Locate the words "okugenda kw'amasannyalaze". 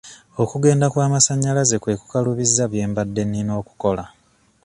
0.43-1.75